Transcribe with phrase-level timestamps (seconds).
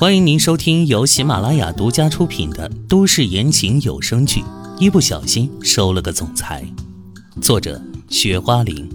[0.00, 4.42] 欢迎您收听由喜马拉雅独家出品的都市言情有声剧
[4.78, 6.64] 《一不小心收了个总裁》，
[7.42, 8.88] 作者：雪花玲，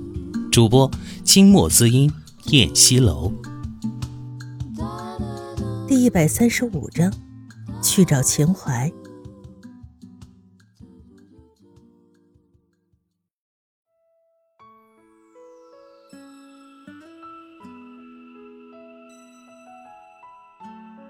[0.49, 0.89] 主播：
[1.25, 2.09] 清墨滋音、
[2.51, 3.33] 燕西楼。
[5.85, 7.13] 第一百三十五章，
[7.81, 8.89] 去找秦淮。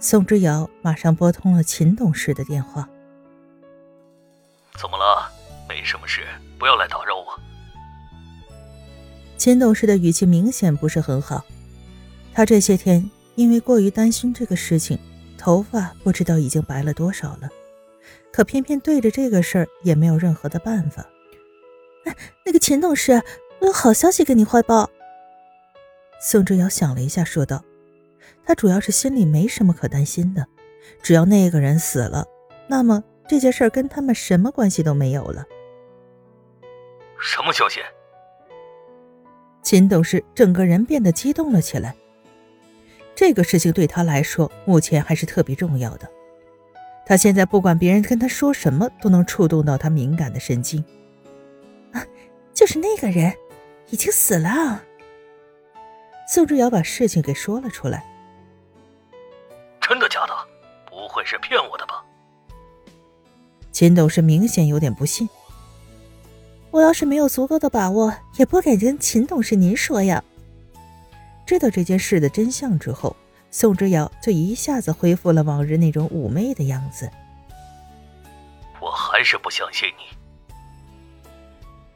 [0.03, 2.89] 宋之遥马上拨通了秦董事的电话。
[4.77, 5.31] 怎么了？
[5.66, 6.23] 没什么事，
[6.59, 7.39] 不要来打扰我。
[9.38, 11.45] 秦董事的语气明显不是很好。
[12.34, 14.99] 他这些天因为过于担心这个事情，
[15.38, 17.49] 头发不知道已经白了多少了。
[18.29, 21.07] 可偏偏对着这个事儿也没有任何的办法。
[22.04, 22.13] 哎，
[22.45, 23.23] 那个秦董事，
[23.59, 24.90] 我有好消息跟你汇报。
[26.20, 27.63] 宋之遥想了一下，说道。
[28.45, 30.45] 他主要是心里没什么可担心的，
[31.01, 32.26] 只要那个人死了，
[32.68, 35.45] 那么这件事跟他们什么关系都没有了。
[37.20, 37.79] 什么消息？
[39.62, 41.95] 秦董事整个人变得激动了起来。
[43.15, 46.09] 这个事情对他来说目前还是特别重要的。
[47.05, 50.84] 他现在不管别人跟他说什么，都能触动到他敏感的神经。
[51.93, 52.05] 啊，
[52.53, 53.34] 就是那个人，
[53.90, 54.84] 已经死了。
[56.27, 58.05] 宋之尧把事情给说了出来。
[59.94, 60.34] 真的假的？
[60.90, 62.04] 不会是骗我的吧？
[63.72, 65.30] 秦董事明显有点不信。
[66.72, 70.24] 我要是没有足够的把握，也不敢跟秦董事您说呀。
[71.46, 73.16] 知道这件事的真相之后，
[73.52, 77.08] 宋之尧就一下子恢复了往日那种妩媚的样子。
[78.81, 80.18] 我还是不相信你。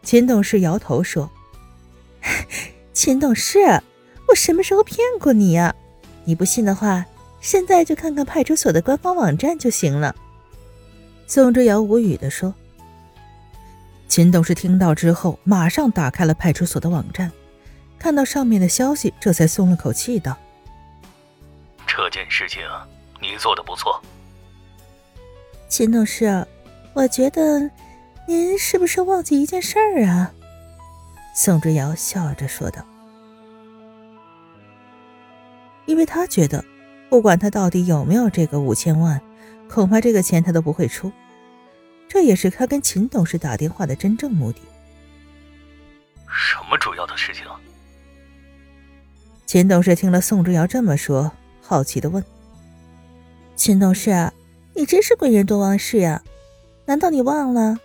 [0.04, 1.28] 秦董事摇头说
[2.94, 3.82] ：“秦董事，
[4.28, 5.74] 我什么时候骗过你呀？
[6.26, 7.04] 你不信的话。”
[7.48, 10.14] 现在就看看派出所的官方网站就行了。”
[11.28, 12.54] 宋之遥无语地说。
[14.10, 17.32] 秦董事听到之后，马上打开了派出所的网站，
[17.98, 20.38] 看到上面的消息，这才松了口气，道
[21.88, 22.62] ：“这件事情
[23.22, 24.02] 您做的不错。”
[25.70, 26.46] 秦董事，
[26.92, 27.72] 我觉得
[28.28, 30.34] 您是不是忘记一件事儿啊？”
[31.34, 32.82] 宋之遥笑着说道，
[35.86, 36.62] 因为他觉得。
[37.10, 39.22] 不管他到底有没有这个五千万，
[39.70, 41.12] 恐怕这个钱他都不会出。
[42.10, 44.60] 这也是他跟秦董事打电话的真正目的。
[46.28, 47.44] 什么主要的事情？
[49.46, 51.32] 秦董事听了宋之尧这么说，
[51.62, 52.24] 好奇的问
[53.56, 54.32] ：“秦董事，
[54.74, 56.22] 你真是贵人多忘事呀？
[56.86, 57.78] 难道你忘了，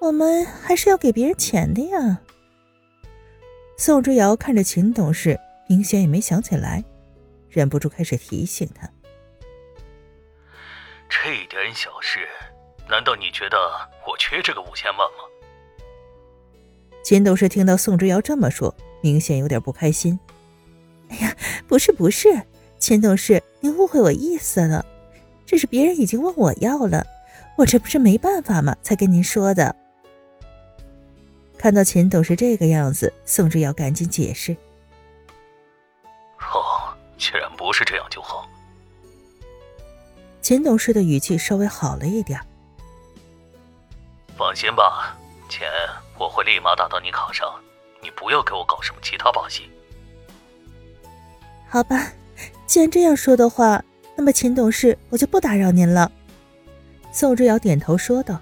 [0.00, 2.20] 我们还是要给别人钱的呀？”
[3.78, 5.38] 宋之尧看着秦董事，
[5.68, 6.84] 明显也没想起来。
[7.50, 8.88] 忍不住开始提醒他
[11.10, 12.20] ：“这点小事，
[12.88, 13.56] 难道你觉得
[14.06, 15.24] 我缺这个五千万吗？”
[17.02, 20.18] 秦董事听到宋之尧这么说，明显有点不开心。
[21.10, 22.28] “哎呀，不是不是，
[22.78, 24.86] 秦董事，您误会我意思了。
[25.44, 27.04] 这是别人已经问我要了，
[27.58, 28.76] 我这不是没办法吗？
[28.82, 29.74] 才跟您说的。”
[31.58, 34.56] 看到秦董事这个样子，宋之尧赶紧解释。
[37.20, 38.48] 既然不是这样就好。
[40.40, 42.40] 秦董事的语气稍微好了一点。
[44.38, 45.14] 放心吧，
[45.50, 45.68] 钱
[46.18, 47.46] 我会立马打到你卡上，
[48.02, 49.70] 你不要给我搞什么其他把戏。
[51.68, 52.10] 好吧，
[52.66, 53.84] 既然这样说的话，
[54.16, 56.10] 那么秦董事我就不打扰您了。
[57.12, 58.40] 宋之尧点头说道：“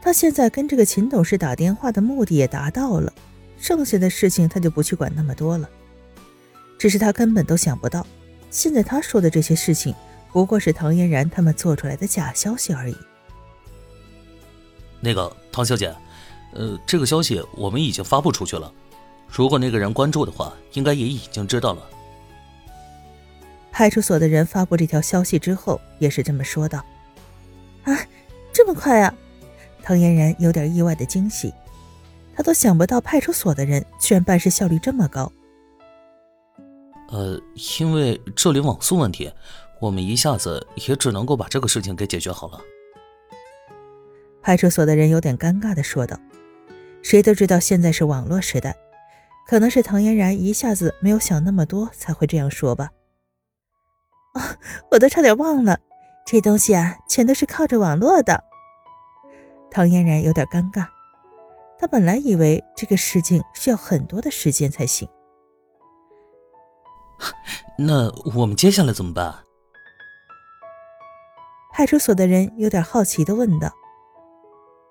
[0.00, 3.12] 他现在跟这个秦董事打电话的目的也达到了，
[3.58, 5.68] 剩下的事情他就不去管那么多了。”
[6.78, 8.06] 只是他根本都想不到，
[8.50, 9.94] 现在他说的这些事情，
[10.32, 12.96] 不过是唐嫣然他们做出来的假消息而已。
[15.00, 15.94] 那个唐小姐，
[16.54, 18.72] 呃，这个消息我们已经发布出去了，
[19.28, 21.82] 如果那个人关注的话，应该也已经知道了。
[23.72, 26.84] 派出所的人发布这条消息之后，也是这么说道
[27.84, 27.96] ：“啊，
[28.52, 29.14] 这么快啊！”
[29.82, 31.52] 唐嫣然有点意外的惊喜，
[32.34, 35.32] 他都想不到派出所的人居然办事效率这么高。
[37.08, 37.40] 呃，
[37.78, 39.32] 因为这里网速问题，
[39.80, 42.60] 我们一下子也只能够把这个事情给解决好了。
[44.42, 46.18] 派出所的人有点尴尬的说道
[47.02, 48.76] ：“谁都知道现在是网络时代，
[49.46, 52.90] 可能是唐嫣然一下子没有想那么多才会这样说吧。”
[54.34, 54.56] 啊，
[54.90, 55.80] 我都差点忘了，
[56.26, 58.44] 这东西啊，全都是靠着网络的。
[59.70, 60.86] 唐嫣然有点尴尬，
[61.78, 65.08] 她本来以为这个事情需要很多的时间才行。
[67.78, 69.44] 那我们接下来怎么办？
[71.72, 73.72] 派出所的人有点好奇的问道：“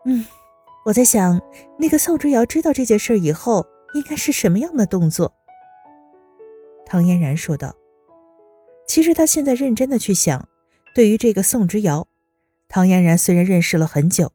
[0.05, 0.25] 嗯，
[0.85, 1.41] 我在想，
[1.77, 5.33] 那个宋之尧知道这件事以后，应该是什么样的动作？”
[6.87, 7.75] 唐嫣然说道
[8.87, 10.47] ：“其实他现在认真的去想，
[10.95, 12.07] 对于这个宋之尧，
[12.69, 14.31] 唐嫣然虽然认识了很久，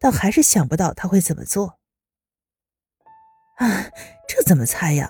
[0.00, 1.78] 但还是想不到他会怎么做。
[3.58, 3.86] 啊，
[4.26, 5.08] 这怎么猜呀？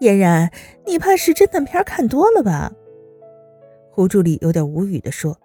[0.00, 0.50] 嫣然，
[0.86, 2.72] 你怕是侦探片看多了吧？”
[3.92, 5.38] 胡助理有点无语的说。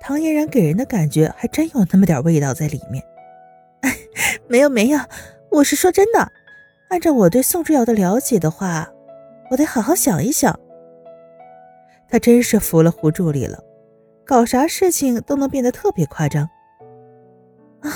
[0.00, 3.02] 唐嫣然给人的感觉还真有那么点味道在里面。
[3.80, 3.92] 哎
[4.46, 4.98] 没有没有，
[5.50, 6.30] 我是说真的，
[6.90, 8.88] 按照我对宋之尧的了解的话。
[9.50, 10.58] 我得好好想一想。
[12.08, 13.58] 他真是服了胡助理了，
[14.26, 16.44] 搞啥事情都能变得特别夸张。
[17.80, 17.90] 啊，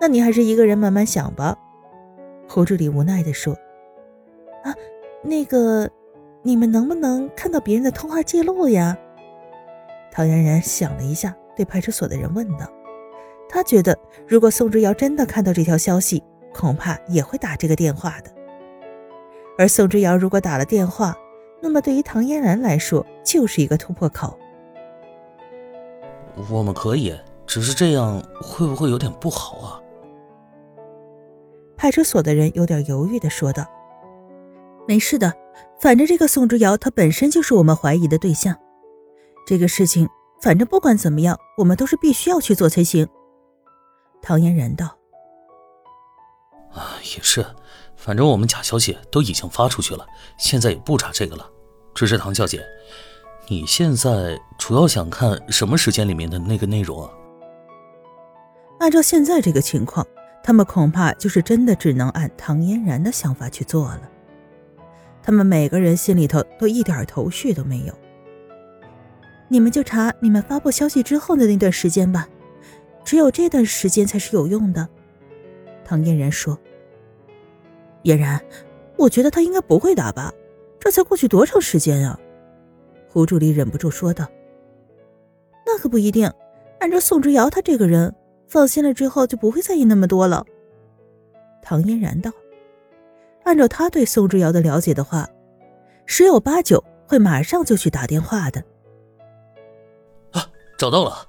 [0.00, 1.58] 那你还是一个人慢慢想吧。
[2.48, 3.54] 胡助理无奈地说。
[5.26, 5.90] 啊，那个，
[6.42, 8.96] 你们能不能看到别人的通话记录呀？
[10.12, 12.70] 唐嫣然想了一下，对派出所的人问道。
[13.48, 16.22] 他觉得，如果宋之尧真的看到这条消息，
[16.54, 18.30] 恐怕也会打这个电话的。
[19.58, 21.16] 而宋之尧如果打了电话，
[21.60, 24.38] 那么对于唐嫣然来说就是一个突破口。
[26.50, 27.14] 我们可以，
[27.46, 29.82] 只是这样会不会有点不好啊？
[31.76, 33.64] 派出所的人有点犹豫的说道
[34.86, 35.32] ：“没事的，
[35.80, 38.56] 反正这个宋之尧他本身就是我们怀疑的对象。
[39.46, 40.08] 这个事情，
[40.40, 43.08] 反正不管怎么样，我们都是必须要去做才行。”
[44.22, 44.96] 唐嫣然道
[46.72, 47.44] ：“啊，也是。”
[47.96, 50.06] 反正我们假消息都已经发出去了，
[50.38, 51.50] 现在也不查这个了。
[51.94, 52.62] 只是唐小姐，
[53.48, 57.10] 你现在主要想看什么时间里面的那个内容啊？
[58.78, 60.06] 按照现在这个情况，
[60.44, 64.02] 他们恐怕就是真的只能按唐嫣然的想法去做了。
[65.26, 67.92] 他们每个人心里头都一点头绪都没有。
[69.48, 72.28] 你们就查你们发布消息之后的那段时间吧，
[73.04, 74.88] 只有这段时间才是有用的。
[75.84, 76.56] 唐嫣然说。
[78.04, 78.40] 嫣然，
[78.96, 80.32] 我觉得他应该不会打吧？
[80.78, 82.16] 这才过去多长时间啊？
[83.08, 84.28] 胡助理忍不住说道。
[85.66, 86.30] 那可不一定，
[86.78, 88.14] 按照宋之尧他这个人，
[88.46, 90.46] 放心了之后就不会在意那么多了。
[91.60, 92.30] 唐嫣然道。
[93.46, 95.26] 按照他对宋之尧的了解的话，
[96.04, 98.60] 十有八九会马上就去打电话的。
[100.32, 101.24] 啊，找到了！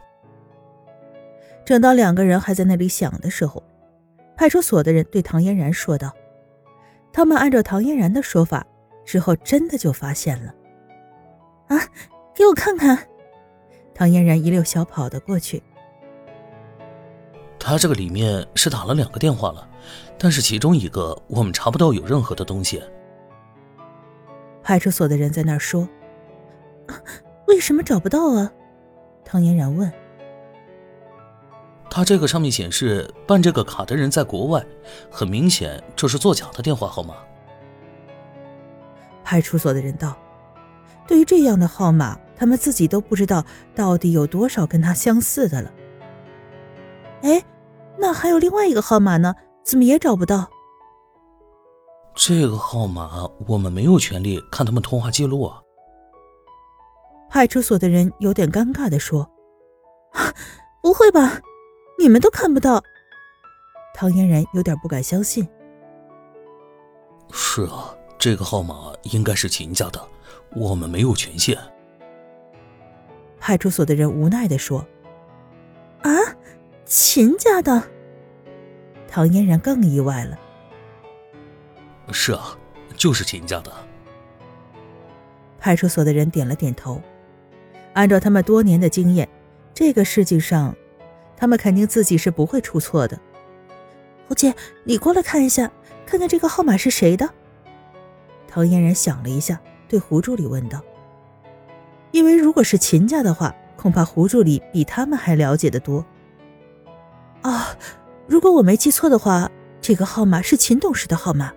[1.63, 3.63] 正当两个人还在那里想的时候，
[4.35, 6.11] 派出所的人对唐嫣然说道。
[7.13, 8.65] 他们按照唐嫣然的说法，
[9.05, 10.53] 之后真的就发现了。
[11.67, 11.77] 啊，
[12.33, 12.97] 给我看看！
[13.93, 15.61] 唐嫣然一溜小跑的过去。
[17.67, 19.67] 他这个里面是打了两个电话了，
[20.17, 22.81] 但是其中一个我们查不到有任何的东西。
[24.63, 25.85] 派出所的人在那儿说
[27.45, 28.49] ：“为什么找不到啊？”
[29.25, 29.91] 唐嫣然问。
[31.89, 34.65] 他这个上面显示办这个卡的人在国外，
[35.11, 37.15] 很明显这是作假的电话号码。
[39.25, 40.17] 派出所的人道
[41.05, 45.69] ：“对于这样的号码，他们自己都不知道到底有多少跟他相似的了。”
[47.23, 47.43] 哎，
[47.97, 49.35] 那还有另外一个号码呢？
[49.63, 50.49] 怎么也找不到？
[52.15, 55.61] 这个号码我们没有权利看他们通话记录啊。
[57.29, 59.29] 派出所的人有点尴尬的说
[60.81, 61.41] ：“不会吧？”
[61.99, 62.81] 你们都看不到，
[63.93, 65.47] 唐嫣然有点不敢相信。
[67.31, 70.07] 是啊，这个号码应该是秦家的，
[70.55, 71.57] 我们没有权限。
[73.39, 74.96] 派出所的人无奈的说：“啊，
[76.87, 77.83] 秦家的。”
[79.07, 80.37] 唐嫣然更意外了。
[82.11, 82.57] 是啊，
[82.95, 83.71] 就是秦家的。
[85.59, 87.01] 派出所的人点了点头，
[87.93, 89.27] 按照他们多年的经验，
[89.73, 90.75] 这个事情上。
[91.39, 93.19] 他们肯定自己是不会出错的。
[94.27, 95.71] 胡姐，你过来看一下，
[96.03, 97.29] 看看这个号码是谁的。
[98.47, 100.81] 唐嫣然想了一下，对胡助理问道
[102.09, 106.03] ：“因为如果是秦家的话，恐怕胡助理比他们还了解的多。”
[107.47, 107.77] 啊，
[108.27, 109.49] 如果我没记错的话，
[109.79, 111.53] 这个号码是秦董事的号码。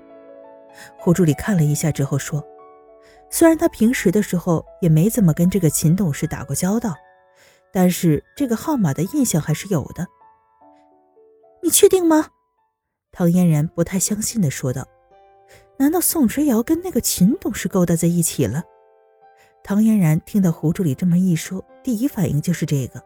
[0.96, 2.40] 胡助理看了一下之后说
[3.28, 6.94] ：“虽然他平时的时候也没怎么跟这个秦董事打过交道。”
[7.74, 10.06] 但是这个号码的印象还是有的。
[11.60, 12.28] 你确定吗？
[13.10, 14.86] 唐嫣然不太相信的说道。
[15.76, 18.62] 难道宋之尧跟那个秦董事勾搭在一起了？
[19.64, 23.02] 唐嫣然听到胡助理这么一说，第一反应就是这个。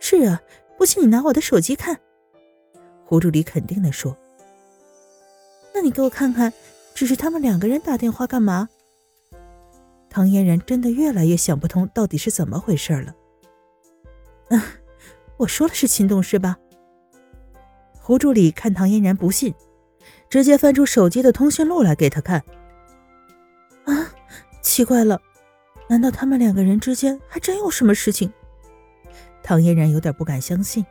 [0.00, 0.40] 是啊，
[0.76, 2.00] 不信你拿我的手机看。
[3.04, 4.16] 胡助理肯定的说。
[5.74, 6.52] 那你给我看看，
[6.94, 8.68] 只是他们两个人打电话干嘛？
[10.10, 13.14] 唐嫣然真的越来越想不通到底是怎么回事了。
[14.48, 14.60] 嗯，
[15.38, 16.58] 我说了是秦董事吧？
[17.98, 19.54] 胡助理看唐嫣然不信，
[20.28, 22.42] 直接翻出手机的通讯录来给他看。
[23.84, 24.12] 啊，
[24.60, 25.18] 奇怪了，
[25.88, 28.30] 难道他们两个人之间还真有什么事情？
[29.42, 30.84] 唐嫣然有点不敢相信。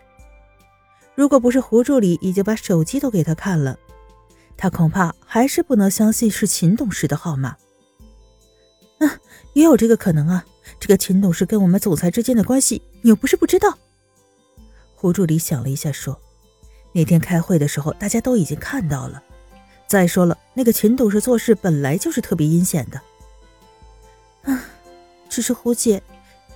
[1.16, 3.78] 如果不是胡助理已经把手机都给他看了，
[4.58, 7.58] 他恐怕还是不能相信是秦董事的号码。
[9.00, 9.20] 啊，
[9.54, 10.46] 也有这个可能啊！
[10.80, 13.78] 这个秦董事跟我们总裁之间的关系，你又不是不知道。
[14.96, 16.20] 胡助理想了一下，说
[16.94, 19.22] ：“那天开会的时候，大家都已经看到了。
[19.88, 23.02] 再说了，那个秦董事做事本来就是特别阴险的。
[24.44, 24.64] 啊，
[25.28, 26.02] 只是胡姐，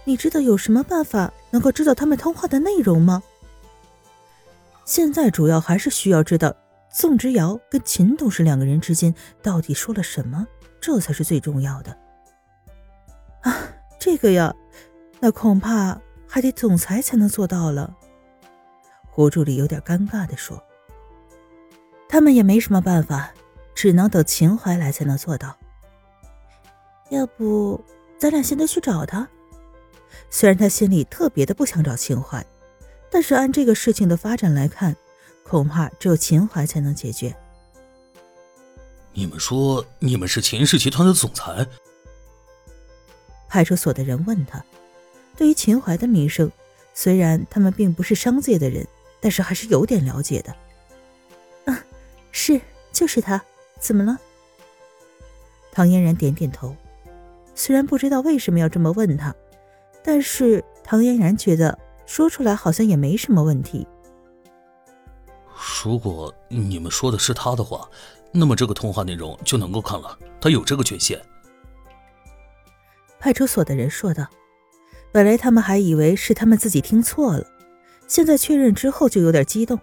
[0.06, 3.22] 你知道有什么办法能够知道他们通话的内容吗？
[4.86, 6.56] 现在主要还是需要知道
[6.92, 10.46] 宋之尧跟秦董事两个人之间到底说了什么，
[10.80, 11.98] 这才是最重要的。
[13.42, 13.58] 啊，
[14.00, 14.54] 这个呀，
[15.20, 17.96] 那恐怕还得总裁才能做到了。”
[19.10, 20.64] 胡助理有点尴尬的说
[22.08, 23.34] ：“他们也没什么办法，
[23.74, 25.58] 只能等秦淮来才能做到。
[27.10, 27.84] 要不，
[28.20, 29.28] 咱俩现在去找他？
[30.30, 32.46] 虽然他心里特别的不想找秦淮，
[33.10, 34.96] 但是按这个事情的发展来看，
[35.44, 37.36] 恐怕只有秦淮才能解决。”
[39.14, 41.66] 你们说，你们是秦氏集团的总裁？
[43.48, 44.64] 派出所的人问他
[45.38, 46.52] ：“对于秦淮的名声，
[46.94, 48.86] 虽然他们并不是商界的人。”
[49.22, 50.56] 但是还是有点了解的。
[51.66, 51.84] 啊，
[52.32, 53.42] 是，就是他。
[53.80, 54.20] 怎么了？
[55.72, 56.76] 唐嫣然点点头。
[57.56, 59.34] 虽然不知道为什么要这么问他，
[60.06, 63.88] 但是唐嫣然觉得说出来好像也没什么问题。
[65.84, 67.90] 如果你们说的是他的话，
[68.32, 70.18] 那么这个通话内容就能够看了。
[70.40, 71.20] 他有这个权限。
[73.20, 74.28] 派出所的人说道。
[75.12, 77.48] 本来他们还以为是他们自己听错了。
[78.06, 79.80] 现在确认之后就有点激动，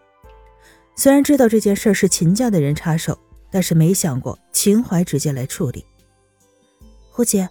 [0.94, 3.18] 虽然知道这件事是秦家的人插手，
[3.50, 5.86] 但是没想过秦淮直接来处理。
[7.10, 7.48] 胡姐，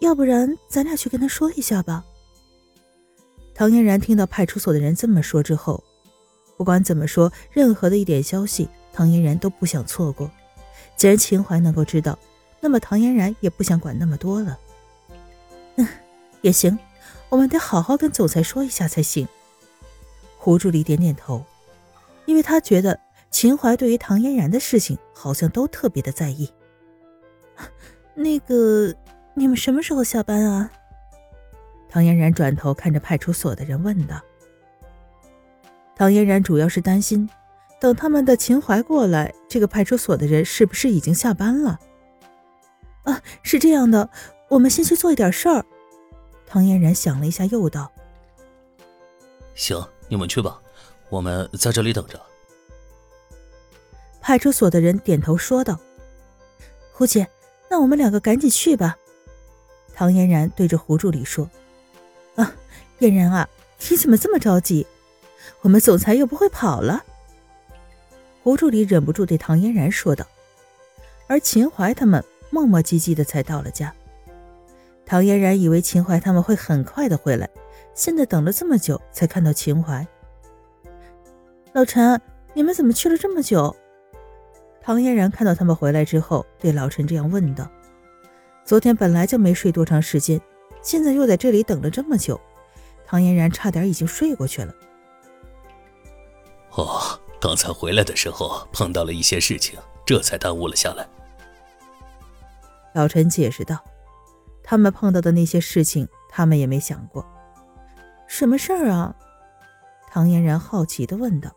[0.00, 2.04] 要不然咱俩去跟他说一下吧。
[3.54, 5.82] 唐嫣然听到派出所的人这么说之后，
[6.56, 10.30] 不管怎么说，任何的一点消息，唐嫣然都不想错过。
[10.96, 12.18] 既然秦淮能够知道，
[12.60, 14.58] 那么唐嫣然也不想管那么多了。
[15.76, 15.88] 嗯，
[16.42, 16.78] 也行，
[17.28, 19.26] 我们得好好跟总裁说一下才行。
[20.36, 21.42] 胡助理点点头，
[22.26, 23.00] 因为他觉得
[23.30, 26.50] 秦淮对于唐嫣然的事情好像都特别的在意。
[28.14, 28.94] 那个，
[29.38, 30.70] 你们什么时候下班啊？
[31.90, 34.18] 唐嫣然转头看着派出所的人问道。
[35.94, 37.28] 唐嫣然主要是担心，
[37.78, 41.78] 等他们的秦淮过来，这个派出所的人是不是已经下班了？
[43.04, 44.08] 啊，是这样的，
[44.48, 45.62] 我们先去做一点事儿。
[46.46, 47.92] 唐嫣然想了一下，又道
[49.54, 49.76] ：“行。”
[50.08, 50.62] 你们去吧，
[51.08, 52.18] 我们在这里等着。
[54.20, 55.78] 派出所的人点头说道
[56.94, 57.28] ：“胡姐，
[57.68, 58.96] 那我们两个赶紧去吧。”
[59.96, 61.50] 唐嫣然对着胡助理说
[62.36, 62.52] ：“啊，
[62.98, 63.48] 嫣然啊，
[63.88, 64.86] 你怎么这么着急？
[65.62, 67.02] 我们总裁又不会跑了。”
[68.44, 70.26] 胡助理忍不住对唐嫣然说道。
[71.28, 73.92] 而秦淮他们磨磨唧唧的才到了家。
[75.06, 77.48] 唐嫣然以为秦淮他们会很快的回来。
[77.94, 80.06] 现在等了这么久，才看到秦淮。
[81.72, 82.20] 老陈，
[82.52, 83.74] 你们怎么去了这么久？
[84.82, 87.66] 唐嫣然看到他们回来之后，对老陈这样问道。
[88.66, 90.40] 昨天本来就没睡多长时间，
[90.82, 92.38] 现在又在这里等了这么久，
[93.06, 94.74] 唐嫣然差点已经睡过去了。
[96.72, 97.00] 哦，
[97.40, 101.06] 刚才回来的时候碰到了一些事情，这才耽误了下来。
[102.92, 103.78] 老陈解释道
[104.64, 107.24] ：“他们碰到的那些事情，他们也没想过。”
[108.26, 109.14] 什么事儿啊？
[110.10, 111.48] 唐嫣然好奇的问道。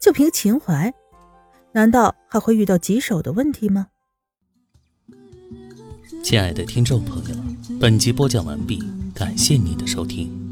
[0.00, 0.94] 就凭秦淮，
[1.72, 3.88] 难道还会遇到棘手的问题吗？
[6.28, 7.36] 亲爱的听众朋友，
[7.78, 8.82] 本集播讲完毕，
[9.14, 10.45] 感谢你的收听。